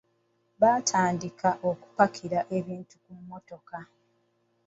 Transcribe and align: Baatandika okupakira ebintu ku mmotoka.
Baatandika 0.61 1.49
okupakira 1.69 2.39
ebintu 2.57 2.95
ku 3.03 3.11
mmotoka. 3.17 3.79